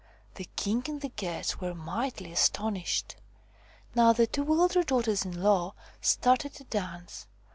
The 0.33 0.49
king 0.55 0.81
and 0.87 0.99
the 0.99 1.09
guests 1.09 1.61
were 1.61 1.75
mightily 1.75 2.31
astonished. 2.31 3.17
Now 3.93 4.13
the 4.13 4.25
two 4.25 4.51
elder 4.59 4.81
daughters 4.81 5.25
in 5.25 5.43
law 5.43 5.75
started 6.01 6.55
to 6.55 6.63
dance. 6.63 7.27